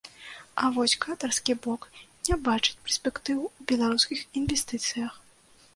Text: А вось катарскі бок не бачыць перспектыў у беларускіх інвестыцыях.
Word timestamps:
А 0.61 0.69
вось 0.77 0.95
катарскі 1.05 1.55
бок 1.65 1.81
не 2.27 2.35
бачыць 2.49 2.75
перспектыў 2.87 3.45
у 3.51 3.53
беларускіх 3.73 4.19
інвестыцыях. 4.41 5.13